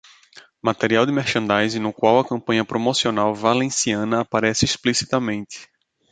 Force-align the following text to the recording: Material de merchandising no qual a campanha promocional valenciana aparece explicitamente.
Material 0.63 1.05
de 1.05 1.11
merchandising 1.11 1.83
no 1.83 1.93
qual 1.93 2.17
a 2.19 2.27
campanha 2.27 2.65
promocional 2.65 3.35
valenciana 3.35 4.21
aparece 4.21 4.65
explicitamente. 4.65 5.69